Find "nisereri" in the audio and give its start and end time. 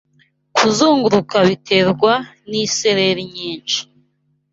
2.49-3.23